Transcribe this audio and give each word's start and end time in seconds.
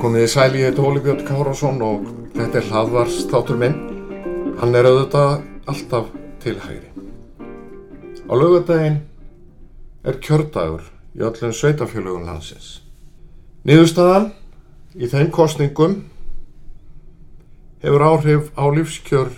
Komið 0.00 0.22
í 0.24 0.28
sæli, 0.32 0.60
ég 0.62 0.70
heit 0.70 0.78
Óli 0.80 1.00
Björn 1.04 1.20
Kárásson 1.28 1.82
og 1.84 2.06
þetta 2.32 2.58
er 2.58 2.68
hlaðvars 2.70 3.18
þáttur 3.28 3.58
minn. 3.60 3.74
Hann 4.56 4.72
er 4.74 4.88
auðvitað 4.88 5.42
alltaf 5.68 6.06
til 6.40 6.54
hægri. 6.56 6.88
Á 8.24 8.32
lögadaginn 8.32 8.96
er 10.04 10.20
kjördagur 10.22 10.86
í 11.16 11.24
öllum 11.26 11.52
sveitafjölugum 11.54 12.26
landsins. 12.28 12.80
Niðurstaðan 13.66 14.30
í 14.96 15.08
þeim 15.10 15.30
kostningum 15.34 15.96
hefur 17.82 18.04
áhrif 18.06 18.50
á 18.56 18.64
lífskjör 18.72 19.32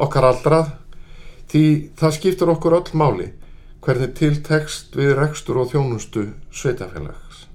okkar 0.00 0.28
aldrað 0.30 0.72
því 1.52 1.64
það 1.98 2.16
skiptur 2.16 2.52
okkur 2.54 2.78
öll 2.80 2.96
máli 2.96 3.28
hvernig 3.84 4.14
tiltekst 4.18 4.96
við 4.98 5.14
rekstur 5.18 5.62
og 5.62 5.72
þjónustu 5.72 6.28
sveitafélags. 6.52 7.46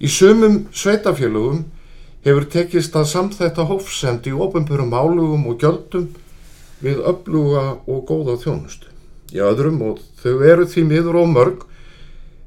Í 0.00 0.08
sumum 0.08 0.64
sveitafélögum 0.72 1.64
hefur 2.24 2.46
tekist 2.52 2.96
að 2.96 3.10
samþetta 3.14 3.66
hófsend 3.68 4.28
í 4.28 4.34
ofinbörum 4.36 4.94
álugum 4.94 5.46
og 5.50 5.60
gjöldum 5.62 6.10
við 6.84 7.02
öfluga 7.08 7.64
og 7.86 8.04
góða 8.08 8.38
þjónustu. 8.40 8.89
Í 9.30 9.42
öðrum 9.44 9.82
og 9.86 10.00
þau 10.22 10.42
eru 10.42 10.66
því 10.66 10.86
miður 10.88 11.20
og 11.22 11.32
mörg 11.34 11.66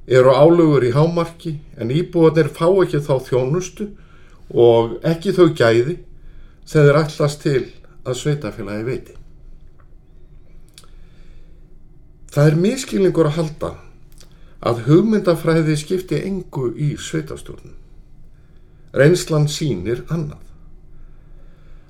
eru 0.08 0.34
álugur 0.36 0.84
í 0.84 0.91
hámarki 0.91 1.58
en 1.80 1.94
íbúanir 1.96 2.49
fá 2.52 2.68
ekki 2.84 2.99
þá 3.04 3.13
þjónustu 3.30 3.90
og 4.52 4.98
ekki 5.07 5.32
þau 5.35 5.54
gæði 5.55 5.98
sem 6.66 6.84
þeir 6.84 6.99
allast 6.99 7.44
til 7.44 7.62
að 8.04 8.20
sveitafélagi 8.20 8.88
veiti. 8.88 9.16
Það 12.34 12.49
er 12.49 12.60
miskilningur 12.60 13.29
að 13.29 13.38
halda 13.38 13.72
að 14.63 14.84
hugmyndafræði 14.88 15.76
skipti 15.77 16.20
engu 16.26 16.72
í 16.79 16.94
sveitastjórnum. 17.00 17.76
Reynslan 18.94 19.48
sínir 19.52 20.04
annað. 20.13 20.41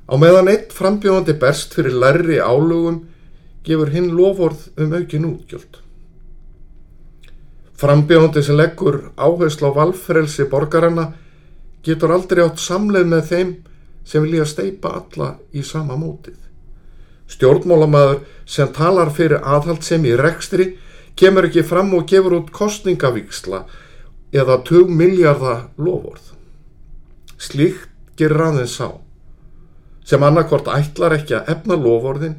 Á 0.10 0.14
meðan 0.20 0.52
eitt 0.52 0.74
frambjóðandi 0.76 1.36
berst 1.40 1.76
fyrir 1.76 1.96
lærri 1.96 2.40
álugum 2.44 3.04
gefur 3.64 3.92
hinn 3.94 4.12
lovorð 4.18 4.70
um 4.78 4.94
aukin 4.94 5.28
útgjöld. 5.30 5.80
Frambjóðandi 7.80 8.44
sem 8.44 8.58
leggur 8.60 9.00
áherslu 9.18 9.72
á 9.72 9.78
valfrelsi 9.78 10.46
borgarana 10.52 11.10
getur 11.84 12.14
aldrei 12.16 12.44
átt 12.46 12.62
samleið 12.64 13.10
með 13.12 13.30
þeim 13.32 13.54
sem 14.08 14.24
vilja 14.24 14.46
steipa 14.48 14.94
alla 15.00 15.34
í 15.52 15.64
sama 15.68 15.98
mótið. 16.00 16.38
Stjórnmólamæður 17.32 18.22
sem 18.46 18.72
talar 18.76 19.12
fyrir 19.16 19.42
aðhald 19.42 19.84
sem 19.84 20.04
í 20.06 20.14
rekstri 20.20 20.74
kemur 21.20 21.48
ekki 21.48 21.64
fram 21.66 21.94
og 21.98 22.06
gefur 22.10 22.38
út 22.40 22.52
kostningavíksla 22.56 23.64
eða 24.34 24.60
2 24.68 24.86
miljardar 24.92 25.70
lofórð. 25.78 26.34
Slíkt 27.38 27.90
gerir 28.20 28.48
aðeins 28.48 28.78
sá 28.78 28.92
sem 30.04 30.24
annarkort 30.24 30.68
ætlar 30.68 31.16
ekki 31.16 31.38
að 31.38 31.52
efna 31.56 31.78
lofórðin 31.80 32.36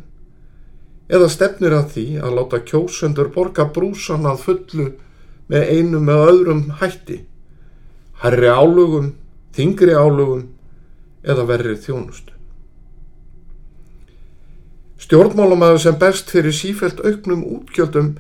eða 1.09 1.29
stefnir 1.29 1.75
að 1.77 1.89
því 1.95 2.07
að 2.25 2.37
láta 2.39 2.61
kjósendur 2.65 3.31
borga 3.35 3.67
brúsan 3.73 4.27
að 4.29 4.45
fullu 4.47 4.91
með 5.53 5.73
einu 5.77 6.01
með 6.01 6.23
öðrum 6.29 6.63
hætti, 6.81 7.19
herri 8.23 8.49
álugum, 8.49 9.11
þingri 9.53 9.93
álugum 9.93 10.47
eða 11.25 11.45
verri 11.49 11.77
þjónustu. 11.77 12.33
Stjórnmálumæður 15.05 15.83
sem 15.83 15.97
best 16.01 16.31
fyrir 16.33 16.55
sífælt 16.57 17.03
auknum 17.05 17.43
útgjöldum 17.45 18.15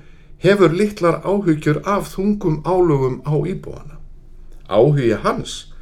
hefur 0.44 0.74
litlar 0.76 1.22
áhugjur 1.24 1.80
af 1.88 2.10
þungum 2.12 2.60
álugum 2.68 3.22
á 3.24 3.32
íbúana. 3.48 3.96
Áhugi 4.68 5.14
hans 5.24 5.72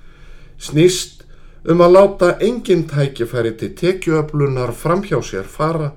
snýst 0.62 1.24
um 1.66 1.82
að 1.82 1.94
láta 1.96 2.28
engin 2.38 2.86
tækifæri 2.86 3.56
til 3.58 3.72
tekjuöflunar 3.78 4.70
framhjá 4.78 5.18
sér 5.26 5.50
fara 5.50 5.91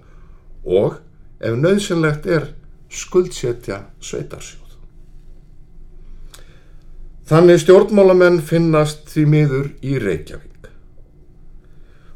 og, 0.66 1.00
ef 1.40 1.56
nöðsynlegt 1.56 2.28
er, 2.28 2.50
skuldsetja 2.90 3.86
sveitarsjóð. 4.04 4.62
Þannig 7.26 7.64
stjórnmálamenn 7.64 8.42
finnast 8.46 9.08
því 9.10 9.24
miður 9.30 9.72
í 9.82 9.96
Reykjavík. 10.02 10.52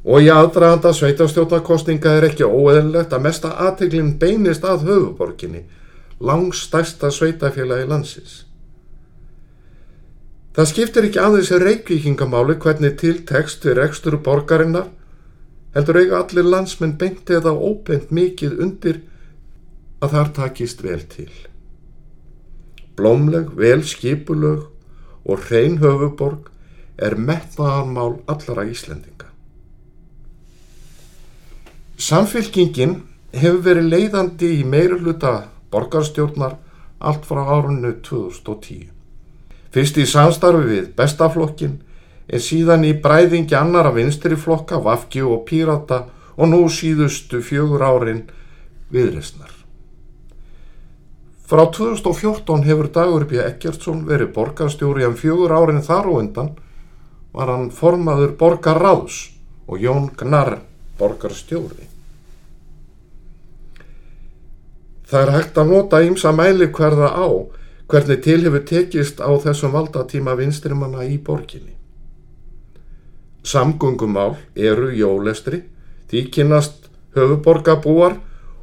Og 0.10 0.24
í 0.24 0.30
aðdraðanda 0.32 0.92
sveitarstjórnarkostinga 0.96 2.14
er 2.18 2.30
ekki 2.30 2.46
óeðlilegt 2.48 3.14
að 3.14 3.26
mesta 3.26 3.56
aðteglinn 3.66 4.14
beinist 4.22 4.64
að 4.64 4.86
höfuborginni 4.88 5.66
langstæsta 6.20 7.12
sveitafélagi 7.12 7.88
landsins. 7.90 8.46
Það 10.56 10.70
skiptir 10.72 11.08
ekki 11.08 11.22
aðeins 11.24 11.52
reykvíkingamáli 11.64 12.58
hvernig 12.60 12.96
til 13.00 13.20
tekst 13.28 13.66
við 13.66 13.78
rekstur 13.80 14.18
borgarinnar, 14.24 14.90
heldur 15.76 16.00
eiga 16.02 16.20
allir 16.24 16.48
landsmenn 16.48 16.98
beint 16.98 17.30
eða 17.30 17.54
óbeint 17.54 18.12
mikið 18.16 18.60
undir 18.66 19.02
að 20.04 20.16
þar 20.16 20.32
takist 20.40 20.84
vel 20.84 21.02
til. 21.12 21.32
Blómleg, 22.98 23.52
vel 23.56 23.84
skipulög 23.88 24.68
og 25.30 25.46
hrein 25.48 25.78
höfuborg 25.84 26.50
er 27.00 27.16
metnaðarmál 27.16 28.20
allara 28.28 28.66
Íslendinga. 28.68 29.30
Samfélkingin 32.00 33.02
hefur 33.36 33.62
verið 33.64 33.92
leiðandi 33.94 34.54
í 34.60 34.64
meiruluta 34.68 35.34
borgarstjórnar 35.72 36.58
allt 37.00 37.28
frá 37.28 37.44
árunnu 37.46 37.94
2010. 38.04 38.90
Fyrst 39.70 40.00
í 40.02 40.06
samstarfi 40.10 40.66
við 40.66 40.88
bestaflokkin 40.98 41.78
en 42.30 42.44
síðan 42.44 42.86
í 42.86 42.94
bræðingi 43.02 43.56
annara 43.58 43.92
vinstri 43.96 44.38
flokka, 44.38 44.80
Vafki 44.84 45.22
og 45.26 45.46
Pírata 45.50 46.04
og 46.38 46.52
nú 46.52 46.62
síðustu 46.72 47.42
fjögur 47.44 47.84
árin 47.84 48.28
viðresnar. 48.94 49.52
Frá 51.50 51.66
2014 51.74 52.64
hefur 52.68 52.92
Dagur 52.94 53.26
B. 53.26 53.40
Eggertsson 53.42 54.04
verið 54.06 54.36
borgarstjóri 54.36 55.08
en 55.08 55.18
fjögur 55.18 55.56
árin 55.58 55.82
þar 55.82 56.12
og 56.12 56.20
undan 56.22 56.52
var 57.34 57.50
hann 57.50 57.72
formaður 57.74 58.36
borgarráðs 58.38 59.32
og 59.66 59.82
Jón 59.82 60.12
Gnar 60.18 60.60
borgarstjóri. 61.00 61.90
Það 65.10 65.24
er 65.26 65.34
hægt 65.34 65.58
að 65.58 65.74
nota 65.74 66.04
ímsa 66.06 66.32
mæli 66.38 66.70
hverða 66.70 67.10
á 67.18 67.28
hvernig 67.90 68.22
til 68.22 68.44
hefur 68.46 68.62
tekist 68.70 69.18
á 69.18 69.34
þessum 69.42 69.74
valdatíma 69.74 70.38
vinstrimanna 70.38 71.10
í 71.10 71.18
borginni. 71.18 71.79
Samgöngumál 73.50 74.36
eru 74.56 74.92
jólestri, 74.94 75.64
því 76.10 76.26
kynast 76.34 76.90
höfuborgabúar 77.18 78.20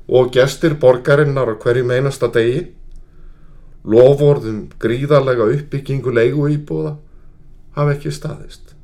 og 0.07 0.31
gestir 0.35 0.77
borgarinnar 0.79 1.51
á 1.51 1.55
hverju 1.59 1.87
meinasta 1.87 2.29
degi, 2.31 2.69
lofórðum 3.87 4.69
gríðarlega 4.83 5.49
uppbyggingu 5.57 6.15
leigu 6.15 6.47
íbúða 6.55 6.97
hafa 7.77 7.95
ekki 7.97 8.13
staðist. 8.15 8.75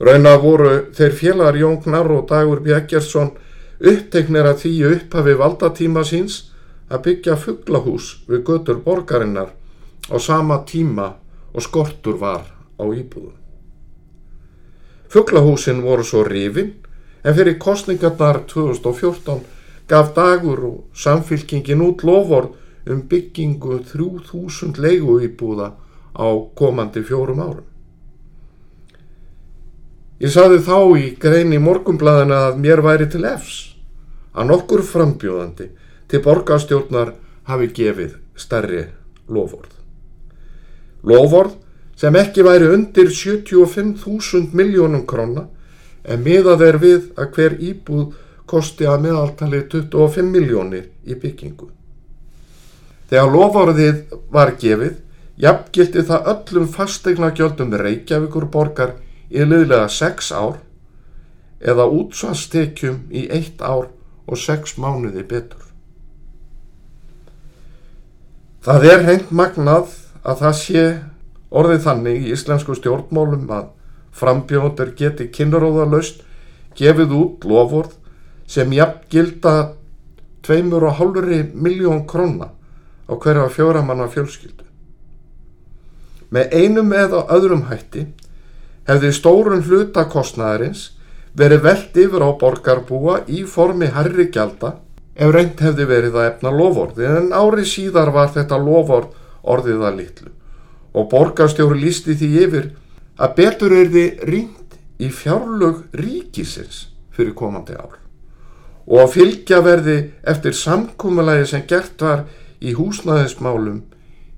Rauna 0.00 0.34
voru 0.40 0.72
þeir 0.96 1.14
félagar 1.16 1.56
Jón 1.56 1.78
Gnar 1.84 2.10
og 2.12 2.26
Dagur 2.28 2.60
Bjeggersson 2.64 3.32
uppteiknir 3.80 4.48
að 4.48 4.60
því 4.64 4.74
upphafi 4.90 5.36
valdatíma 5.40 6.04
síns 6.04 6.42
að 6.92 7.02
byggja 7.08 7.38
fugglahús 7.40 8.12
við 8.28 8.44
götur 8.50 8.84
borgarinnar 8.84 9.54
á 10.12 10.16
sama 10.20 10.60
tíma 10.68 11.14
og 11.52 11.64
skortur 11.64 12.20
var 12.20 12.44
á 12.76 12.84
íbúðum. 12.84 13.45
Fugglahúsin 15.08 15.82
voru 15.82 16.04
svo 16.04 16.24
rifin 16.26 16.74
en 17.24 17.34
fyrir 17.34 17.58
kostningarnar 17.58 18.42
2014 18.50 19.40
gaf 19.88 20.14
dagur 20.14 20.64
og 20.66 20.84
samfylkingin 20.94 21.82
út 21.82 22.02
loford 22.04 22.54
um 22.86 23.02
byggingu 23.10 23.80
3000 23.92 24.78
leiguýbúða 24.78 25.72
á 26.16 26.26
komandi 26.54 27.02
fjórum 27.02 27.40
árum. 27.40 27.66
Ég 30.16 30.32
saði 30.32 30.62
þá 30.64 30.78
í 30.96 31.08
greini 31.20 31.58
morgumblaðina 31.60 32.38
að 32.48 32.60
mér 32.62 32.80
væri 32.80 33.08
til 33.12 33.24
efs 33.28 33.56
að 34.32 34.48
nokkur 34.52 34.82
frambjóðandi 34.86 35.66
til 36.08 36.22
borgarstjórnar 36.24 37.12
hafi 37.50 37.68
gefið 37.76 38.16
stærri 38.38 38.86
lofórð. 39.28 39.74
Lofórð 41.04 41.58
sem 41.96 42.16
ekki 42.16 42.44
væri 42.44 42.68
undir 42.74 43.08
75.000 43.10 44.52
miljónum 44.56 45.06
króna 45.08 45.46
en 46.04 46.22
miðað 46.22 46.66
er 46.68 46.78
við 46.82 47.08
að 47.16 47.32
hver 47.36 47.56
íbúð 47.70 48.12
kosti 48.46 48.86
að 48.86 49.08
meðaltali 49.08 49.62
25 49.72 50.30
miljónir 50.30 50.86
í 51.04 51.16
byggingu. 51.18 51.70
Þegar 53.10 53.32
loforðið 53.32 53.98
var 54.34 54.52
gefið, 54.60 54.94
jafngildi 55.38 56.04
það 56.06 56.30
öllum 56.32 56.68
fastegna 56.70 57.32
gjöldum 57.34 57.74
Reykjavíkur 57.74 58.48
borgar 58.50 58.96
í 59.30 59.42
liðlega 59.42 59.88
6 59.90 60.32
ár 60.34 60.60
eða 61.60 61.86
útsvarstekjum 61.98 63.06
í 63.10 63.26
1 63.32 63.62
ár 63.62 63.88
og 64.26 64.38
6 64.38 64.76
mánuði 64.82 65.24
betur. 65.26 65.62
Það 68.66 68.88
er 68.90 69.04
hreint 69.06 69.30
magnað 69.30 69.92
að 70.26 70.40
það 70.42 70.56
sé 70.60 70.86
orðið 71.50 71.82
þannig 71.86 72.26
í 72.26 72.32
íslensku 72.34 72.76
stjórnmálum 72.78 73.50
að 73.54 73.70
frambjóndur 74.16 74.92
geti 74.98 75.28
kynnaróðalöst 75.32 76.22
gefið 76.76 77.14
út 77.16 77.46
lofórð 77.48 77.96
sem 78.50 78.72
jafn 78.72 79.02
gilda 79.12 79.54
tveimur 80.46 80.86
og 80.90 81.00
hálfuri 81.00 81.42
miljón 81.54 82.04
króna 82.06 82.52
á 83.06 83.12
hverja 83.14 83.48
fjóramanna 83.50 84.08
fjölskyldu. 84.10 84.64
Með 86.30 86.54
einum 86.54 86.92
eða 86.94 87.26
öðrum 87.34 87.66
hætti 87.70 88.06
hefði 88.86 89.12
stórun 89.14 89.64
hlutakostnaðarins 89.66 90.90
verið 91.38 91.62
veld 91.66 92.00
yfir 92.02 92.24
á 92.26 92.30
borgarbúa 92.40 93.20
í 93.28 93.44
formi 93.46 93.90
herri 93.94 94.28
gjalda 94.34 94.76
ef 95.14 95.32
reynd 95.34 95.60
hefði 95.62 95.86
verið 95.90 96.18
að 96.18 96.30
efna 96.30 96.52
lofórði 96.54 97.06
en 97.10 97.30
ári 97.36 97.66
síðar 97.68 98.12
var 98.14 98.32
þetta 98.34 98.58
lofórð 98.62 99.14
orðið 99.46 99.86
að 99.88 99.98
litlu 100.00 100.32
og 100.96 101.10
borgarstjóri 101.12 101.82
lísti 101.82 102.16
því 102.16 102.30
yfir 102.46 102.72
að 103.20 103.36
betur 103.36 103.76
er 103.76 103.92
þið 103.92 104.26
ringt 104.30 104.80
í 105.02 105.12
fjárlög 105.12 105.84
ríkisins 105.96 106.86
fyrir 107.12 107.36
komandi 107.36 107.76
ár 107.76 108.00
og 108.86 109.02
að 109.02 109.12
fylgja 109.16 109.60
verði 109.66 109.96
eftir 110.30 110.54
samkúmulagi 110.54 111.46
sem 111.50 111.64
gert 111.68 112.02
var 112.02 112.24
í 112.62 112.74
húsnæðismálum 112.76 113.80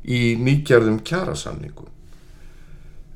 í 0.08 0.37
nýgerðum 0.40 1.02
kjærasamningum. 1.05 1.90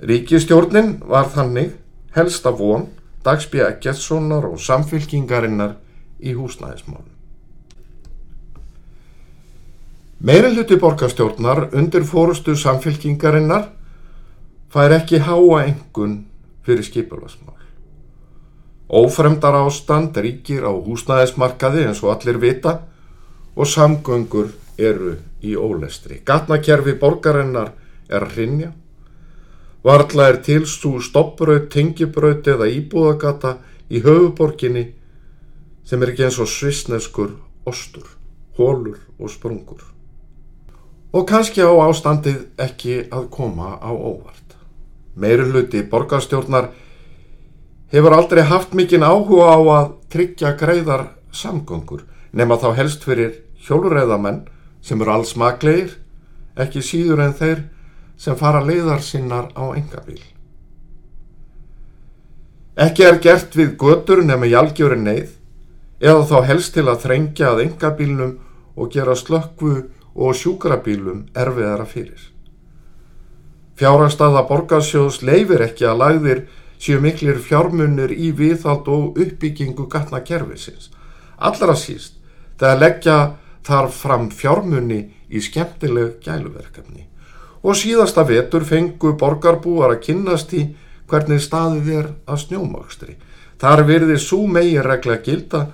Ríkistjórnin 0.02 0.98
var 1.08 1.30
þannig 1.32 1.72
helsta 2.16 2.52
von 2.52 2.90
Dagsbjörn 3.24 3.76
Eggertssonar 3.76 4.48
og 4.50 4.60
samfylkingarinnar 4.60 5.76
í 6.20 6.34
húsnæðismálum. 6.36 7.11
Meirinn 10.22 10.54
hluti 10.54 10.76
borgarstjórnar 10.78 11.72
undir 11.74 12.04
fórustu 12.06 12.52
samfylkingarinnar 12.54 13.64
fær 14.70 14.92
ekki 14.94 15.18
háa 15.18 15.64
engun 15.64 16.12
fyrir 16.62 16.86
skipulasmál. 16.86 17.58
Ófremdar 18.86 19.56
ástand 19.64 20.20
ríkir 20.22 20.62
á 20.62 20.70
húsnæðismarkaði 20.70 21.88
eins 21.88 22.04
og 22.06 22.12
allir 22.14 22.38
vita 22.38 22.76
og 23.56 23.66
samgöngur 23.66 24.52
eru 24.78 25.16
í 25.42 25.56
ólestri. 25.58 26.20
Gatnakerfi 26.22 26.94
borgarinnar 27.02 27.72
er 28.06 28.26
hrinja. 28.30 28.70
Varðla 29.82 30.28
er 30.30 30.38
til 30.46 30.68
svo 30.70 31.00
stoppraut, 31.02 31.66
tengibraut 31.74 32.46
eða 32.46 32.70
íbúðagata 32.70 33.56
í 33.90 34.04
höfuborginni 34.06 34.86
sem 35.82 35.98
er 35.98 36.14
ekki 36.14 36.28
eins 36.28 36.38
og 36.38 36.46
svisneskur 36.46 37.34
ostur, 37.66 38.06
hólur 38.54 39.02
og 39.18 39.34
sprungur 39.34 39.91
og 41.12 41.26
kannski 41.28 41.60
á 41.60 41.72
ástandið 41.84 42.46
ekki 42.60 42.96
að 43.12 43.28
koma 43.34 43.76
á 43.76 43.92
óvart. 43.92 44.56
Meiri 45.14 45.44
hluti 45.44 45.82
borgarstjórnar 45.84 46.70
hefur 47.92 48.16
aldrei 48.16 48.42
haft 48.48 48.72
mikinn 48.72 49.04
áhuga 49.04 49.52
á 49.52 49.58
að 49.60 49.90
tryggja 50.12 50.54
greiðar 50.56 51.10
samgöngur 51.32 52.06
nema 52.32 52.56
þá 52.56 52.72
helst 52.80 53.04
fyrir 53.04 53.42
hjólurreðamenn 53.66 54.46
sem 54.82 55.00
eru 55.00 55.12
alls 55.12 55.36
maklegir, 55.36 55.92
ekki 56.56 56.82
síður 56.82 57.22
en 57.26 57.36
þeir 57.36 57.66
sem 58.16 58.36
fara 58.36 58.62
leiðar 58.64 59.04
sinnar 59.04 59.50
á 59.52 59.64
engabíl. 59.76 60.20
Ekki 62.72 63.04
er 63.04 63.18
gert 63.20 63.56
við 63.56 63.76
götur 63.76 64.22
nema 64.24 64.48
í 64.48 64.56
algjöru 64.56 64.96
neyð 64.96 65.36
eða 66.00 66.24
þá 66.30 66.38
helst 66.48 66.72
til 66.74 66.88
að 66.88 67.02
þrengja 67.04 67.52
að 67.52 67.66
engabílnum 67.66 68.38
og 68.80 68.88
gera 68.94 69.14
slökkvu 69.18 69.74
og 70.14 70.36
sjúkrabílum 70.36 71.26
erfiðara 71.34 71.86
fyrir. 71.88 72.20
Fjárhagstaða 73.78 74.44
borgarsjóðs 74.48 75.22
leifir 75.24 75.64
ekki 75.64 75.86
að 75.88 76.00
lagðir 76.02 76.42
séu 76.82 77.00
miklir 77.00 77.38
fjármunir 77.40 78.12
í 78.12 78.32
viðhald 78.36 78.88
og 78.90 79.18
uppbyggingu 79.22 79.86
gatna 79.90 80.20
kervisins. 80.26 80.90
Allra 81.38 81.74
síst 81.78 82.18
þegar 82.60 82.80
leggja 82.82 83.16
þarf 83.66 83.96
fram 84.04 84.28
fjármunni 84.30 85.00
í 85.30 85.40
skemmtileg 85.40 86.20
gæluverkefni. 86.24 87.06
Og 87.62 87.78
síðasta 87.78 88.24
vetur 88.26 88.66
fengu 88.66 89.14
borgarbúar 89.18 89.94
að 89.94 90.02
kynnast 90.08 90.52
í 90.58 90.64
hvernig 91.10 91.42
staðið 91.44 91.90
er 92.00 92.08
að 92.26 92.42
snjómakstri. 92.46 93.16
Þar 93.62 93.84
virði 93.86 94.18
svo 94.18 94.46
megin 94.50 94.82
regla 94.82 95.20
gilda 95.22 95.66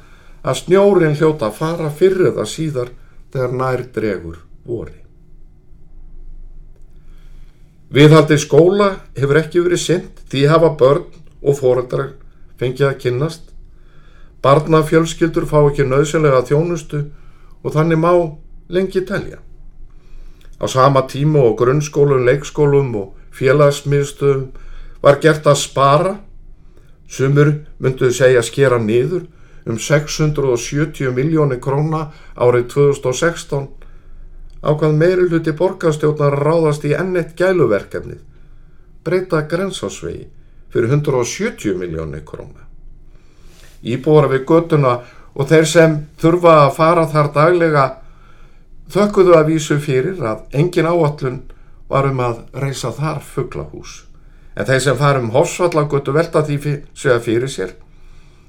að 0.44 0.58
snjórin 0.62 1.16
hljóta 1.16 1.48
að 1.48 1.58
fara 1.58 1.90
fyrir 1.90 2.34
það 2.36 2.50
síðar 2.52 2.90
þegar 3.32 3.54
nær 3.60 3.84
dregur 3.94 4.40
vori. 4.68 4.96
Viðhaldi 7.88 8.36
skóla 8.36 8.88
hefur 9.16 9.40
ekki 9.40 9.62
verið 9.64 9.80
synd 9.80 10.24
því 10.28 10.44
hafa 10.50 10.74
börn 10.80 11.06
og 11.40 11.56
foreldrar 11.56 12.10
fengið 12.60 12.90
að 12.90 12.98
kynnast. 13.04 13.44
Barnafjölskyldur 14.44 15.48
fá 15.48 15.62
ekki 15.62 15.86
nöðsynlega 15.88 16.44
þjónustu 16.50 17.06
og 17.64 17.74
þannig 17.74 18.02
má 18.02 18.12
lengi 18.68 19.02
telja. 19.08 19.40
Á 20.58 20.66
sama 20.68 21.06
tíma 21.08 21.40
og 21.48 21.56
grunnskólum, 21.60 22.26
leikskólum 22.26 22.94
og 22.98 23.14
félagsmiðstöðum 23.32 24.50
var 25.02 25.20
gert 25.22 25.46
að 25.46 25.60
spara, 25.62 26.14
sumur 27.08 27.54
mynduðu 27.78 28.12
segja 28.14 28.42
skera 28.44 28.78
niður 28.82 29.24
um 29.68 29.78
670 29.78 31.12
miljóni 31.14 31.58
króna 31.60 32.08
árið 32.36 32.70
2016 32.74 33.68
ákvað 34.62 34.96
meiri 34.98 35.28
hluti 35.28 35.52
borgarstjórnar 35.54 36.38
ráðast 36.40 36.86
í 36.88 36.94
ennitt 36.96 37.36
gæluverkefnið 37.38 38.24
breyta 39.04 39.42
grensásvegi 39.48 40.26
fyrir 40.72 40.90
170 40.92 41.76
miljóni 41.78 42.20
króna. 42.24 42.66
Íbúara 43.84 44.28
við 44.32 44.44
göttuna 44.48 44.98
og 45.34 45.48
þeir 45.48 45.68
sem 45.70 45.96
þurfa 46.20 46.54
að 46.64 46.74
fara 46.76 47.06
þar 47.08 47.30
daglega 47.36 47.84
þökkuðu 48.92 49.36
að 49.38 49.50
vísu 49.52 49.78
fyrir 49.80 50.20
að 50.24 50.44
engin 50.60 50.88
áallun 50.88 51.42
var 51.88 52.08
um 52.10 52.20
að 52.20 52.40
reysa 52.52 52.90
þar 52.92 53.22
fugglahús. 53.24 54.02
En 54.56 54.66
þeir 54.66 54.82
sem 54.82 54.98
farum 54.98 55.30
hofsvallagötu 55.32 56.12
velta 56.12 56.42
því 56.44 56.58
fyrir 56.96 57.52
sér 57.52 57.76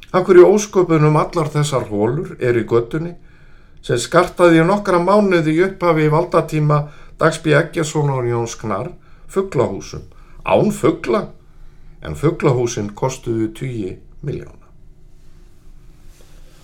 Akkur 0.10 0.40
í 0.42 0.46
ósköpunum 0.46 1.18
allar 1.22 1.52
þessar 1.54 1.84
hólur 1.92 2.32
er 2.42 2.58
í 2.58 2.64
göttunni 2.66 3.12
sem 3.86 4.00
skartaði 4.02 4.64
nokkra 4.66 4.98
mánuði 5.04 5.60
upphafi 5.68 6.08
í 6.08 6.14
valdatíma 6.14 6.80
Dagsby 7.22 7.54
Eggersson 7.54 8.10
og 8.10 8.26
Jóns 8.26 8.56
Knar 8.58 8.90
fugglahúsum. 9.30 10.08
Án 10.42 10.72
fuggla 10.74 11.28
en 12.02 12.18
fugglahúsin 12.18 12.90
kostuðu 12.98 13.52
10 13.60 14.00
miljóna. 14.26 14.66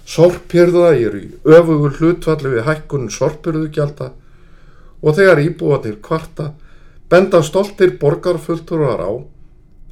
Sorpjörða 0.09 0.95
er 0.95 1.17
í 1.19 1.25
öfugur 1.45 1.99
hlutvalli 1.99 2.55
við 2.55 2.65
hækkunum 2.65 3.13
sorpjörðugjalda 3.13 4.09
og 5.05 5.17
þegar 5.19 5.43
íbúanir 5.43 5.99
kvarta 6.01 6.51
benda 7.09 7.43
stoltir 7.45 7.93
borgarfullturar 8.01 9.05
á 9.05 9.11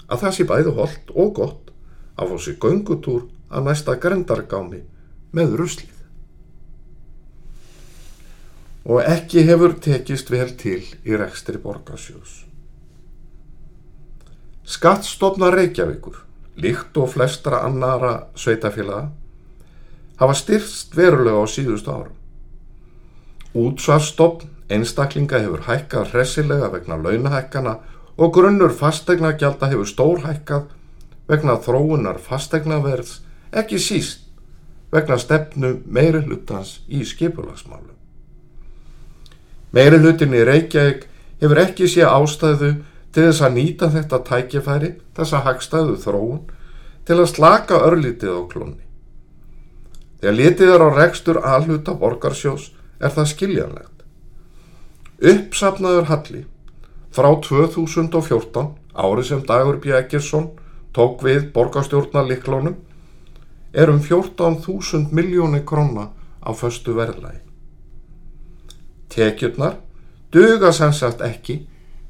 að 0.09 0.25
það 0.25 0.35
sé 0.37 0.49
bæði 0.49 0.75
holdt 0.79 1.13
og 1.13 1.33
gott 1.37 1.71
að 2.17 2.33
fá 2.33 2.43
sér 2.45 2.59
göngutúr 2.61 3.23
að 3.53 3.69
næsta 3.69 3.95
grendargámi 4.01 4.81
með 5.33 5.57
ruslið. 5.61 5.99
Og 8.83 8.99
ekki 9.07 9.45
hefur 9.47 9.77
tekist 9.79 10.31
vel 10.33 10.49
til 10.59 10.81
í 10.81 11.15
rekstri 11.15 11.61
borgarsjós. 11.61 12.41
Skattstofna 14.63 15.51
Reykjavíkur, 15.53 16.17
líkt 16.59 16.97
og 16.99 17.13
flestra 17.13 17.61
annara 17.67 18.27
sveitafélaga, 18.35 19.11
hafa 20.19 20.35
styrst 20.37 20.95
verulega 20.95 21.39
á 21.39 21.45
síðustu 21.47 21.91
árum. 21.91 22.19
Útsvarstofn 23.53 24.49
einstaklinga 24.73 25.41
hefur 25.43 25.65
hækkað 25.67 26.13
hressilega 26.13 26.69
vegna 26.73 26.97
launahækkana 26.97 27.75
og 28.17 28.33
grunnur 28.33 28.73
fastegna 28.73 29.33
gjalda 29.37 29.69
hefur 29.71 29.89
stórhækkað 29.89 30.71
vegna 31.29 31.57
þróunar 31.65 32.19
fastegnaverðs 32.21 33.19
ekki 33.53 33.79
síst 33.79 34.23
vegna 34.93 35.17
stefnu 35.17 35.79
meiri 35.85 36.21
hlutans 36.25 36.79
í 36.87 37.01
skipulagsmálu. 37.05 37.93
Meiri 39.73 39.97
hlutin 39.97 40.35
í 40.37 40.43
Reykjavík 40.45 41.07
hefur 41.41 41.61
ekki 41.63 41.87
sé 41.89 42.05
ástæðu 42.05 42.75
til 43.13 43.27
þess 43.27 43.41
að 43.45 43.55
nýta 43.57 43.89
þetta 43.93 44.19
tækifæri, 44.27 44.91
þessa 45.17 45.41
hagstæðu 45.45 45.97
þróun, 46.01 46.43
til 47.05 47.17
að 47.19 47.31
slaka 47.33 47.81
örlítið 47.87 48.37
á 48.37 48.41
klunni. 48.49 48.83
Þegar 50.21 50.37
litið 50.37 50.73
er 50.75 50.85
á 50.85 50.89
rekstur 50.93 51.41
alhuta 51.43 51.97
borgarsjós 51.99 52.69
er 53.01 53.11
það 53.11 53.29
skiljanlegt. 53.33 54.05
Uppsafnaður 55.19 56.09
Halli 56.09 56.45
frá 57.13 57.29
2014, 57.43 58.71
árið 58.93 59.27
sem 59.27 59.43
Dagur 59.45 59.81
B. 59.81 59.91
Eggersson 59.97 60.51
tók 60.95 61.25
við 61.25 61.49
borgarstjórnar 61.53 62.29
liklónum, 62.29 62.77
er 63.73 63.89
um 63.89 63.99
14.000 63.99 65.09
miljónir 65.11 65.65
króna 65.65 66.09
á 66.45 66.53
föstu 66.53 66.93
verðlægi. 66.93 67.41
Tekjurnar 69.09 69.77
duga 70.33 70.71
sannsagt 70.71 71.21
ekki 71.21 71.63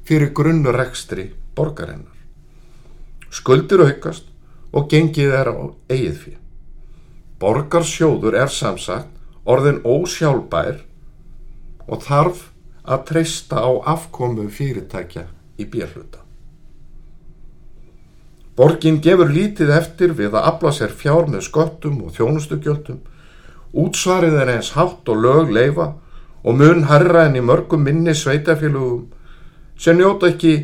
fyrir 0.04 0.32
grunnurekstri 0.36 1.30
borgarinnar. 1.56 2.16
Skuldir 3.30 3.80
aukast 3.84 4.28
og 4.72 4.88
gengið 4.92 5.36
er 5.40 5.52
á 5.52 5.56
eigið 5.88 6.18
fyrir. 6.22 6.40
Borgarsjóður 7.40 8.36
er 8.40 8.52
samsagt 8.52 9.10
orðin 9.44 9.80
ósjálfbær 9.84 10.82
og 11.88 12.04
þarf 12.04 12.50
að 12.84 13.06
treysta 13.10 13.60
á 13.64 13.70
afkomu 13.96 14.48
fyrirtækja 14.52 15.26
í 15.60 15.64
bérhluta. 15.68 16.23
Borgin 18.54 19.00
gefur 19.02 19.32
lítið 19.34 19.72
eftir 19.74 20.14
við 20.14 20.36
að 20.36 20.46
afla 20.52 20.70
sér 20.74 20.92
fjár 20.94 21.26
með 21.26 21.48
sköttum 21.48 22.04
og 22.06 22.14
þjónustugjöldum, 22.14 23.00
útsvarið 23.74 24.36
er 24.44 24.52
eins 24.52 24.70
hátt 24.76 25.10
og 25.10 25.22
lög 25.24 25.50
leifa 25.50 25.88
og 26.44 26.58
mun 26.60 26.86
herra 26.86 27.24
en 27.26 27.40
í 27.40 27.42
mörgum 27.42 27.82
minni 27.82 28.14
sveitafélugum 28.14 29.08
sem 29.80 29.98
njóta 29.98 30.30
ekki 30.30 30.54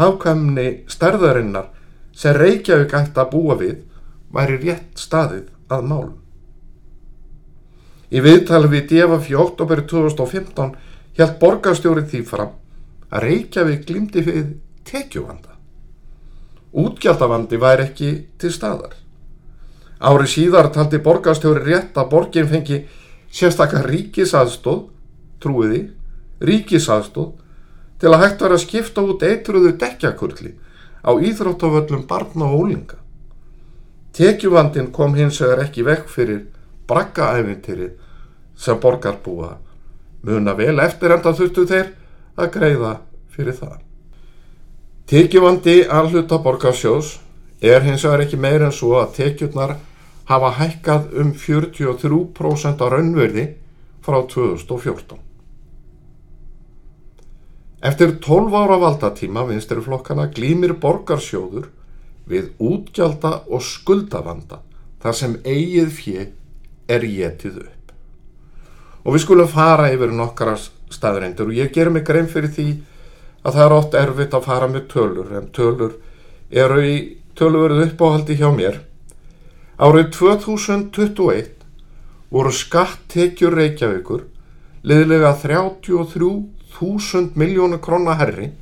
hafkvæmni 0.00 0.66
stærðarinnar 0.90 1.70
sem 2.16 2.34
Reykjavík 2.34 2.94
ætti 2.98 3.22
að 3.22 3.30
búa 3.30 3.58
við 3.62 3.78
væri 4.34 4.58
rétt 4.64 4.98
staðið 4.98 5.46
að 5.70 5.88
málum. 5.90 6.18
Í 8.10 8.20
viðtali 8.22 8.70
við 8.74 8.86
DFF 8.90 9.30
í 9.30 9.38
oktober 9.38 9.86
2015 9.90 10.74
held 11.18 11.40
borgarstjórið 11.40 12.10
því 12.10 12.26
fram 12.26 12.54
að 13.10 13.26
Reykjavík 13.28 13.86
glimti 13.86 14.22
við 14.26 14.54
tekjuvanda. 14.86 15.53
Útgjaldavandi 16.74 17.58
væri 17.60 17.86
ekki 17.86 18.10
til 18.38 18.50
staðar. 18.52 18.96
Ári 20.02 20.26
síðar 20.28 20.72
taldi 20.74 20.98
borgarstjóri 20.98 21.62
rétt 21.62 21.96
að 21.96 22.10
borgin 22.10 22.48
fengi 22.50 22.80
sérstakar 23.30 23.86
ríkisaðstóð, 23.88 24.80
trúiði, 25.42 25.84
ríkisaðstóð 26.42 27.30
til 28.02 28.10
að 28.10 28.24
hægt 28.24 28.42
vera 28.42 28.58
að 28.58 28.64
skipta 28.64 29.04
út 29.06 29.22
eitruðu 29.22 29.74
dekjakurli 29.80 30.54
á 31.06 31.10
íþróttavöllum 31.14 32.06
barna 32.10 32.50
og 32.50 32.64
ólinga. 32.64 32.98
Tekjuvandin 34.14 34.90
kom 34.94 35.14
hins 35.14 35.40
vegar 35.42 35.64
ekki 35.66 35.86
vekk 35.86 36.10
fyrir 36.10 36.42
brakkaæfintyrið 36.90 37.94
sem 38.58 38.78
borgarbúa 38.82 39.54
muna 40.24 40.54
vel 40.58 40.78
eftir 40.82 41.14
enda 41.14 41.34
þurftu 41.36 41.66
þeir 41.70 41.90
að 42.38 42.52
greiða 42.58 42.94
fyrir 43.34 43.58
það. 43.58 43.83
Tekjuvandi 45.04 45.82
alluta 45.92 46.38
borgarsjós 46.40 47.18
er 47.60 47.82
hins 47.84 48.06
vegar 48.06 48.22
ekki 48.24 48.38
meira 48.40 48.70
en 48.70 48.72
svo 48.72 48.94
að 48.96 49.10
tekjurnar 49.18 49.74
hafa 50.30 50.52
hækkað 50.56 51.10
um 51.20 51.34
43% 51.36 52.80
á 52.80 52.86
raunverði 52.88 53.44
frá 54.00 54.22
2014. 54.32 55.18
Eftir 57.84 58.14
12 58.24 58.56
ára 58.56 58.78
valdatíma 58.80 59.44
vinsturflokkana 59.50 60.30
glýmir 60.32 60.72
borgarsjóður 60.80 61.68
við 62.24 62.54
útgjalda 62.56 63.42
og 63.52 63.60
skuldavanda 63.60 64.62
þar 65.04 65.20
sem 65.20 65.36
eigið 65.44 65.92
fjö 65.98 66.26
er 66.88 67.04
getið 67.04 67.60
upp. 67.66 67.92
Og 69.04 69.12
við 69.18 69.26
skulum 69.26 69.52
fara 69.52 69.92
yfir 69.92 70.16
nokkara 70.16 70.56
staðreindur 70.88 71.52
og 71.52 71.60
ég 71.60 71.76
ger 71.76 71.92
mig 71.92 72.08
grein 72.08 72.32
fyrir 72.32 72.56
því 72.56 72.68
að 73.44 73.52
það 73.56 73.64
er 73.64 73.76
oft 73.76 73.94
erfitt 74.00 74.34
að 74.34 74.46
fara 74.48 74.68
með 74.70 74.88
tölur 74.92 75.32
en 75.36 75.50
tölur 75.54 75.94
eru 76.50 76.80
í 76.84 76.96
tölurverðu 77.36 77.88
uppáhaldi 77.90 78.38
hjá 78.40 78.48
mér. 78.54 78.80
Árið 79.76 80.10
2021 80.16 81.64
voru 82.32 82.52
skattekjur 82.54 83.56
Reykjavíkur 83.58 84.22
liðlega 84.86 85.34
33.000 85.42 87.34
miljónu 87.38 87.80
krona 87.82 88.14
herri 88.20 88.52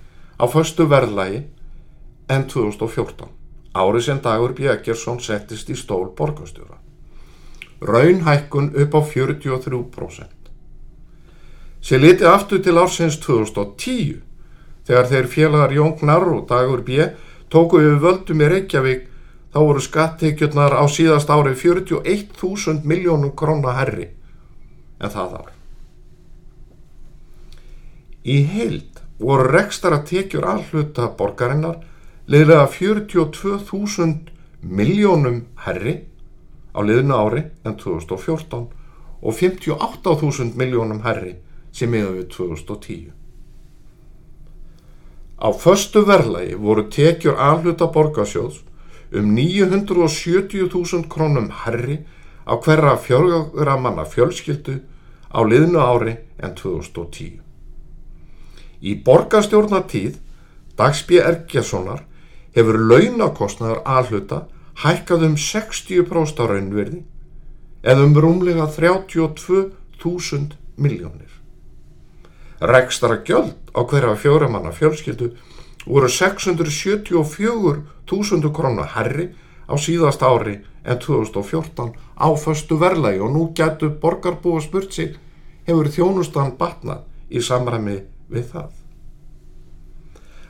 á 0.41 0.45
förstu 0.51 0.87
verðlægi 0.91 1.45
en 2.33 2.47
2014. 2.49 3.29
Árið 3.73 4.05
sem 4.07 4.21
Dagur 4.25 4.53
Björgjersson 4.57 5.21
settist 5.21 5.71
í 5.73 5.77
stól 5.79 6.11
borgastjóra. 6.17 6.77
Raunhækkun 7.83 8.73
upp 8.83 8.95
á 8.95 9.01
43%. 9.01 10.27
Sér 11.83 11.99
litið 12.05 12.29
aftur 12.31 12.61
til 12.63 12.79
ársins 12.79 13.17
2010 13.23 14.21
Þegar 14.87 15.09
þeir 15.11 15.31
félagar 15.31 15.75
Jón 15.77 15.97
Gnarr 16.01 16.35
og 16.35 16.47
Dagur 16.51 16.83
B. 16.87 17.13
tóku 17.53 17.79
við 17.79 17.99
völdum 18.03 18.43
í 18.43 18.49
Reykjavík 18.49 19.09
þá 19.53 19.59
voru 19.61 19.83
skattekjurnar 19.85 20.75
á 20.75 20.85
síðast 20.89 21.31
ári 21.31 21.53
41.000 21.55 22.87
miljónum 22.89 23.35
króna 23.37 23.77
herri 23.77 24.09
en 24.99 25.13
það 25.13 25.37
ár. 25.43 25.51
Í 28.25 28.37
heild 28.49 29.03
voru 29.19 29.51
rekstara 29.53 30.01
tekjur 30.09 30.47
alluta 30.49 31.11
borgarinnar 31.19 31.83
liðlega 32.31 32.67
42.000 32.71 34.33
miljónum 34.63 35.43
herri 35.67 35.99
á 36.73 36.81
liðnu 36.81 37.19
ári 37.19 37.43
en 37.67 37.77
2014 37.77 38.69
og 39.23 39.35
58.000 39.39 40.57
miljónum 40.59 41.03
herri 41.05 41.37
sem 41.73 41.93
við 41.93 42.29
2010. 42.33 43.22
Á 45.43 45.51
förstu 45.51 46.05
verðlagi 46.07 46.55
voru 46.55 46.85
tekjur 46.87 47.35
alhuta 47.35 47.89
borgarsjóðs 47.91 48.61
um 49.19 49.33
970.000 49.37 51.09
krónum 51.11 51.49
herri 51.65 51.99
á 52.47 52.55
hverra 52.63 52.95
fjörgra 52.97 53.75
manna 53.77 54.05
fjölskyldu 54.07 54.79
á 55.35 55.41
liðnu 55.43 55.83
ári 55.83 56.15
en 56.39 56.55
2010. 56.55 57.41
Í 58.83 58.95
borgarstjórnatíð 59.03 60.21
Dagsbí 60.79 61.19
Erkjasonar 61.21 62.07
hefur 62.55 62.79
launakostnaðar 62.79 63.83
alhuta 63.99 64.45
hækkað 64.85 65.27
um 65.29 65.37
60% 65.37 66.39
á 66.39 66.45
raunverði 66.49 67.03
eða 67.83 68.07
um 68.07 68.15
rúmlega 68.15 68.67
32.000 68.71 70.57
miljónir. 70.77 71.42
Rekstara 72.63 73.19
gjöld 73.27 73.75
á 73.75 73.83
hverja 73.83 74.15
fjóramanna 74.15 74.71
fjölskyldu 74.73 75.35
voru 75.87 76.07
674.000 76.07 78.53
krónar 78.55 78.87
herri 78.95 79.35
á 79.67 79.75
síðast 79.75 80.23
ári 80.23 80.63
en 80.85 80.99
2014 80.99 81.93
á 82.15 82.35
föstu 82.39 82.79
verðlægi 82.79 83.19
og 83.19 83.31
nú 83.35 83.53
getur 83.57 83.91
borgarbúa 84.03 84.61
spurt 84.63 84.93
sig 84.95 85.17
hefur 85.67 85.89
þjónustan 85.91 86.57
batnað 86.59 86.99
í 87.31 87.41
samræmi 87.43 88.03
við 88.31 88.45
það. 88.53 88.71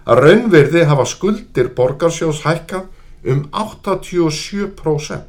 Að 0.04 0.18
raunverði 0.18 0.84
hafa 0.90 1.04
skuldir 1.06 1.68
borgarsjós 1.76 2.42
hækka 2.44 2.84
um 3.24 3.48
87% 3.52 5.22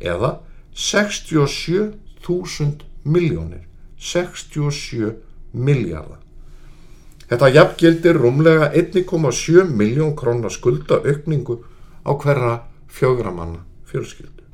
eða 0.00 0.38
67.000 0.74 2.82
miljónir 3.04 3.60
67 3.98 5.14
miljardar. 5.54 6.20
Þetta 7.30 7.50
jafngildir 7.54 8.18
rúmlega 8.20 8.68
1,7 8.76 9.70
miljón 9.70 10.12
krónar 10.18 10.52
skuldaukningu 10.52 11.62
á 12.04 12.12
hverra 12.12 12.54
fjögramanna 12.92 13.64
fjölskyldu. 13.88 14.44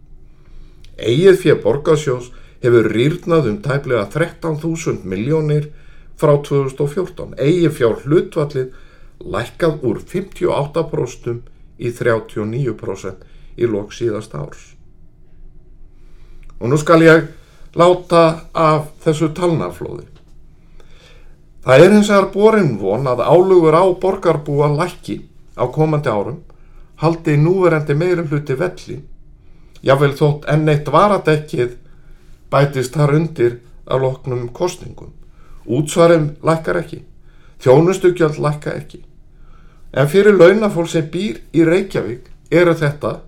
Egið 1.01 1.41
fyrir 1.43 1.63
borgarsjós 1.65 2.31
hefur 2.63 2.91
rýrnað 2.93 3.49
um 3.51 3.59
tæplega 3.65 4.07
13.000 4.13 5.03
miljónir 5.09 5.71
frá 6.21 6.37
2014. 6.37 7.35
Egið 7.41 7.75
fjár 7.79 7.97
hlutvallið 8.05 8.75
lækkað 9.21 9.85
úr 9.89 10.01
58% 10.05 11.49
í 11.81 11.93
39% 11.97 13.27
í 13.57 13.69
lok 13.69 13.93
síðast 13.97 14.37
árs. 14.37 14.63
Og 16.61 16.69
nú 16.69 16.77
skal 16.81 17.03
ég 17.05 17.29
láta 17.75 18.51
af 18.53 18.93
þessu 19.05 19.31
talnaflóði. 19.37 20.07
Það 21.61 21.83
er 21.85 21.93
hins 21.93 22.09
vegar 22.09 22.31
borin 22.33 22.71
von 22.81 23.05
að 23.11 23.21
álugur 23.21 23.77
á 23.77 23.85
borgarbúa 24.01 24.71
lækki 24.79 25.19
á 25.61 25.69
komandi 25.69 26.09
árum 26.09 26.39
haldi 27.03 27.35
núverendi 27.37 27.95
meirum 27.95 28.29
hluti 28.31 28.57
velli. 28.57 28.97
Jável 29.85 30.15
þótt 30.17 30.47
enn 30.53 30.69
eitt 30.73 30.89
varadekkið 30.89 31.75
bætist 32.53 32.97
þar 32.97 33.13
undir 33.19 33.59
að 33.85 34.07
loknum 34.07 34.47
kostningum. 34.57 35.13
Útsvarum 35.69 36.31
lækkar 36.41 36.81
ekki. 36.81 37.03
Þjónustugjöld 37.61 38.41
lækka 38.41 38.73
ekki. 38.77 39.03
En 39.93 40.09
fyrir 40.09 40.37
launafólk 40.41 40.89
sem 40.89 41.09
býr 41.13 41.43
í 41.53 41.65
Reykjavík 41.65 42.31
eru 42.51 42.73
þetta 42.73 43.19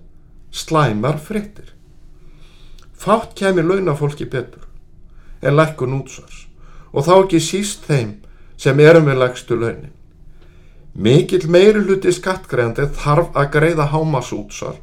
slæmar 0.49 1.21
frittir. 1.21 1.69
Fátt 2.97 3.37
kemur 3.37 3.69
launafólki 3.69 4.25
betur 4.25 4.65
en 5.43 5.57
lækkun 5.57 5.97
útsvars 5.99 6.47
og 6.93 7.05
þá 7.07 7.13
ekki 7.17 7.41
síst 7.41 7.87
þeim 7.89 8.15
sem 8.57 8.79
erum 8.79 9.09
við 9.09 9.19
legstu 9.19 9.57
launin. 9.57 9.91
Mikill 10.93 11.47
meiri 11.49 11.81
hluti 11.81 12.13
skattgreðandi 12.13 12.91
þarf 13.01 13.33
að 13.33 13.49
greiða 13.55 13.89
hámasútsar 13.89 14.77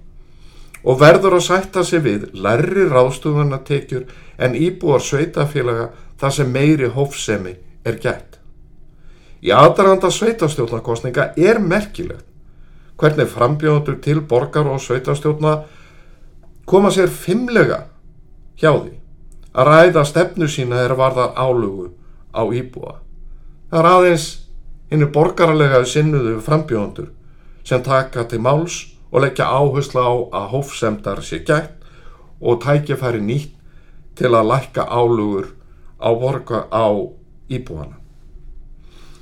og 0.82 0.98
verður 1.00 1.36
að 1.38 1.46
sætta 1.46 1.84
sig 1.86 2.02
við 2.02 2.30
lærri 2.34 2.88
ráðstofunartekjur 2.90 4.08
en 4.40 4.56
íbúar 4.58 5.04
sveitafélaga 5.04 5.90
þar 6.20 6.34
sem 6.34 6.50
meiri 6.50 6.88
hófsemi 6.90 7.54
er 7.84 8.00
gætt. 8.02 8.40
Í 9.40 9.52
aðranda 9.56 10.10
sveitastjórnarkostninga 10.12 11.30
er 11.38 11.60
merkilegt 11.62 12.26
hvernig 13.00 13.30
frambjóðundur 13.32 14.00
til 14.04 14.20
borgar 14.28 14.66
og 14.68 14.82
sveitastjórna 14.84 15.54
koma 16.68 16.90
sér 16.92 17.08
fimmlega 17.08 17.84
hjá 18.60 18.74
því 18.74 18.98
að 19.56 19.70
ræða 19.70 20.04
stefnu 20.10 20.48
sína 20.50 20.82
er 20.84 20.92
varðar 20.98 21.32
álugu 21.40 21.88
á 22.34 22.42
íbúa. 22.46 23.00
Það 23.70 23.80
er 23.80 23.90
aðeins 23.90 24.26
hinn 24.90 25.04
er 25.06 25.12
borgarlega 25.14 25.84
sinnuðu 25.86 26.40
frambjóðandur 26.42 27.10
sem 27.66 27.82
taka 27.86 28.24
til 28.26 28.42
máls 28.42 28.80
og 29.10 29.24
leggja 29.24 29.46
áherslu 29.46 30.02
á 30.02 30.12
að 30.40 30.50
hófsemdar 30.54 31.22
sé 31.22 31.42
gætt 31.46 31.76
og 32.40 32.62
tækifæri 32.64 33.22
nýtt 33.22 33.54
til 34.18 34.34
að 34.34 34.50
lækka 34.50 34.86
álugur 34.86 35.52
á 36.00 36.10
borga 36.14 36.66
á 36.70 36.86
íbúana. 37.48 37.96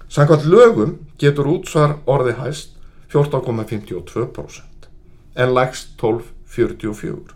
Sankvæmt 0.09 0.49
lögum 0.49 0.99
getur 1.21 1.50
útsvar 1.53 1.99
orði 2.07 2.33
hæst 2.41 2.77
14,52% 3.12 4.88
en 5.37 5.55
lægst 5.55 5.97
12,44%. 6.00 7.35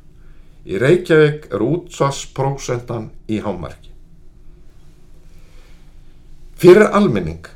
Í 0.62 0.78
Reykjavík 0.78 1.48
er 1.52 1.64
útsvarsprósentan 1.66 3.10
í 3.28 3.40
hámarki. 3.42 3.91
Fyrir 6.62 6.92
almenning 6.94 7.48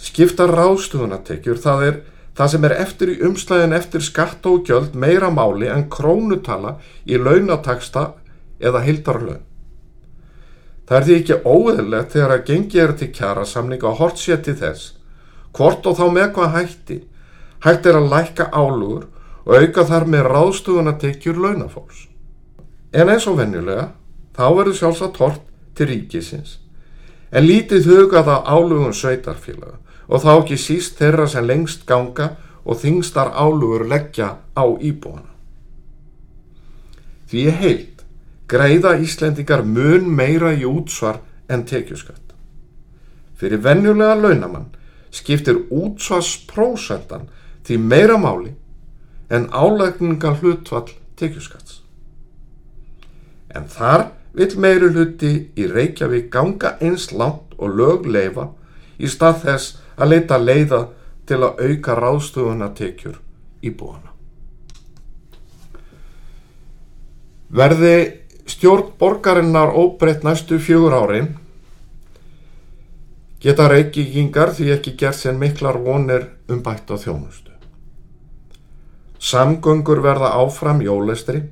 skipta 0.00 0.46
ráðstuðunatekjur 0.48 1.58
það 1.60 1.82
er 1.84 1.96
það 2.38 2.48
sem 2.52 2.62
er 2.64 2.74
eftir 2.80 3.10
í 3.12 3.16
umslæðin 3.28 3.76
eftir 3.76 4.04
skatt 4.06 4.48
og 4.48 4.62
gjöld 4.64 4.94
meira 4.96 5.28
máli 5.28 5.68
en 5.68 5.84
krónutala 5.92 6.78
í 7.04 7.18
launataksta 7.20 8.06
eða 8.64 8.80
hildarlaun. 8.86 9.42
Það 10.88 10.96
er 10.96 11.06
því 11.10 11.18
ekki 11.18 11.38
óeðlegt 11.44 12.16
þegar 12.16 12.34
að 12.38 12.48
gengi 12.48 12.82
er 12.86 12.96
til 13.02 13.10
kjara 13.20 13.44
samninga 13.52 13.90
og 13.92 14.00
hort 14.00 14.24
sér 14.24 14.40
til 14.48 14.56
þess 14.64 14.94
hvort 15.52 15.84
og 15.84 16.00
þá 16.00 16.04
með 16.16 16.32
hvað 16.38 16.56
hætti 16.56 17.00
hætti 17.68 17.92
er 17.92 18.00
að 18.00 18.10
lækka 18.16 18.48
álugur 18.48 19.08
og 19.44 19.56
auka 19.60 19.88
þar 19.92 20.08
með 20.08 20.30
ráðstuðunatekjur 20.32 21.44
launafólks. 21.44 22.06
En 22.96 23.12
eins 23.12 23.28
og 23.28 23.42
venjulega 23.44 23.90
þá 24.32 24.46
verður 24.48 24.80
sjálfsagt 24.80 25.20
hort 25.20 25.48
til 25.76 25.92
ríkisins 25.92 26.62
en 27.34 27.46
lítið 27.48 27.88
hugað 27.90 28.30
á 28.30 28.36
álugum 28.46 28.94
sveitarfélaga 28.94 29.80
og 30.06 30.22
þá 30.22 30.30
ekki 30.36 30.58
síst 30.60 31.00
þeirra 31.00 31.26
sem 31.30 31.46
lengst 31.48 31.86
ganga 31.88 32.34
og 32.64 32.78
þingstar 32.80 33.32
álugur 33.34 33.86
leggja 33.88 34.36
á 34.54 34.64
íbúana. 34.78 35.30
Því 37.28 37.46
ég 37.48 37.60
heilt 37.60 38.04
greiða 38.48 38.94
Íslendingar 39.00 39.64
mun 39.66 40.06
meira 40.14 40.52
í 40.54 40.64
útsvar 40.68 41.18
en 41.48 41.64
tekjuskatt. 41.66 42.34
Fyrir 43.34 43.62
venjulega 43.64 44.14
launamann 44.14 44.70
skiptir 45.14 45.64
útsvarsprósentan 45.72 47.26
því 47.66 47.78
meira 47.80 48.18
máli 48.20 48.52
en 49.32 49.48
álækninga 49.50 50.36
hlutvall 50.38 50.92
tekjuskatts. 51.18 51.80
En 53.54 53.66
þar 53.70 54.10
vil 54.34 54.56
meiri 54.58 54.90
hluti 54.90 55.32
í 55.54 55.66
Reykjavík 55.70 56.30
ganga 56.32 56.74
eins 56.82 57.10
langt 57.12 57.54
og 57.58 57.76
lög 57.78 58.08
leifa 58.10 58.48
í 58.98 59.10
stað 59.10 59.44
þess 59.44 59.76
að 59.96 60.10
leita 60.14 60.38
leiða 60.38 60.80
til 61.28 61.40
að 61.42 61.62
auka 61.68 61.94
ráðstofuna 61.98 62.72
tekjur 62.76 63.20
í 63.64 63.70
búana. 63.70 64.10
Verði 67.54 67.96
stjórn 68.50 68.90
borgarinnar 68.98 69.72
óbreytt 69.78 70.26
næstu 70.26 70.58
fjögur 70.58 70.96
árin 70.98 71.30
geta 73.44 73.68
reykingingar 73.70 74.54
því 74.56 74.70
ekki 74.74 74.96
gert 74.98 75.20
sér 75.20 75.36
miklar 75.38 75.78
vonir 75.84 76.30
um 76.48 76.62
bætt 76.64 76.90
á 76.90 76.96
þjónustu. 76.96 77.52
Samgöngur 79.20 80.02
verða 80.04 80.34
áfram 80.40 80.82
jólestri 80.84 81.44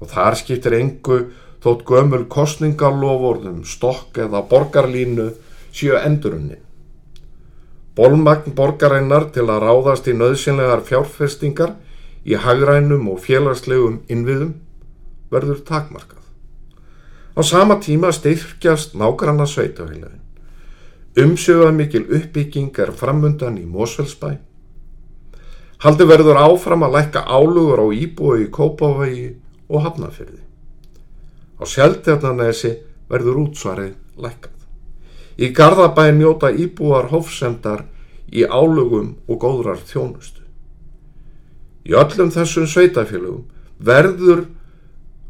og 0.00 0.10
þar 0.10 0.38
skiptir 0.38 0.78
engu 0.78 1.18
þótt 1.62 1.84
gömul 1.86 2.24
kostningalofórnum 2.30 3.62
stokk 3.64 4.18
eða 4.24 4.42
borgarlínu 4.50 5.30
séu 5.72 5.96
endurunni. 6.00 6.58
Bólmagn 7.96 8.54
borgarinnar 8.56 9.28
til 9.34 9.46
að 9.52 9.66
ráðast 9.66 10.08
í 10.08 10.16
nöðsynlegar 10.16 10.82
fjárfestingar 10.88 11.76
í 12.24 12.38
hagrænum 12.40 13.08
og 13.12 13.20
félagslegum 13.20 14.00
innviðum 14.08 14.54
verður 15.32 15.60
takmarkað. 15.68 16.22
Á 17.36 17.40
sama 17.44 17.78
tíma 17.80 18.12
styrkjast 18.12 18.96
nágranna 18.98 19.46
sveitafélagin. 19.48 20.20
Umsjöfað 21.16 21.74
mikil 21.76 22.06
uppbygging 22.08 22.78
er 22.80 22.92
framundan 22.96 23.58
í 23.60 23.66
Mósfellsbæ. 23.68 24.38
Haldi 25.84 26.06
verður 26.08 26.40
áfram 26.40 26.86
að 26.86 26.96
lækka 26.96 27.24
álugur 27.26 27.84
á 27.84 27.86
íbúi 27.92 28.48
Kópavegi 28.48 29.34
og 29.68 29.84
Hafnafyrði. 29.84 30.40
Á 31.62 31.64
sjálftjarnanesi 31.70 32.72
verður 33.06 33.44
útsvarið 33.44 33.92
lækkað. 34.18 34.64
Í 35.38 35.52
Garðabæn 35.54 36.18
njóta 36.18 36.50
íbúar 36.50 37.06
hófsendar 37.12 37.84
í 38.34 38.42
álugum 38.42 39.12
og 39.30 39.38
góðrar 39.44 39.78
þjónustu. 39.86 40.42
Í 41.86 41.94
öllum 41.94 42.32
þessum 42.34 42.66
sveitafélagum 42.66 43.46
verður 43.78 44.48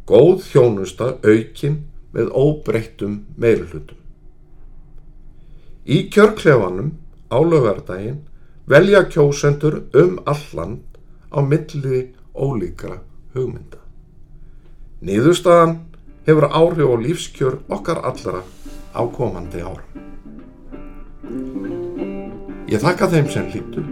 góð 0.09 0.41
þjónusta 0.49 1.11
aukin 1.21 1.83
með 2.17 2.33
óbreyttum 2.33 3.21
meirulutum. 3.37 4.01
Í 5.85 6.09
kjörklefanum 6.09 6.95
álugardaginn 7.29 8.23
velja 8.73 9.05
kjósendur 9.05 9.83
um 9.93 10.19
alland 10.25 10.99
á 11.29 11.45
milli 11.45 12.09
ólíkra 12.33 13.03
hugmynda. 13.37 13.81
Nýðustadan 15.05 15.92
hefur 16.27 16.47
áhrif 16.51 16.87
á 16.87 16.97
lífskjör 17.03 17.59
okkar 17.69 18.03
allara 18.05 18.43
á 18.95 19.03
komandi 19.11 19.63
árum. 19.65 19.89
Ég 22.69 22.81
þakka 22.81 23.11
þeim 23.13 23.29
sem 23.29 23.51
hlýttu, 23.53 23.83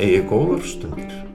eigi 0.00 0.24
góðar 0.30 0.64
stundir. 0.66 1.25